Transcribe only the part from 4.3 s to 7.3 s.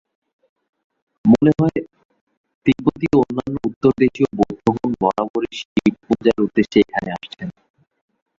বৌদ্ধগণ বরাবরই শিবপূজার উদ্দেশ্যে এখানে